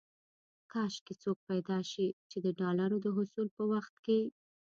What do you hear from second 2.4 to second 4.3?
د ډالرو د حصول په وخت کې.